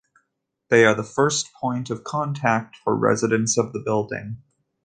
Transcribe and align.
They 0.71 0.83
are 0.85 0.95
the 0.95 1.03
first 1.03 1.53
point 1.53 1.91
of 1.91 2.03
contact 2.03 2.75
for 2.75 2.95
residents 2.97 3.55
of 3.55 3.71
the 3.71 3.79
building. 3.85 4.37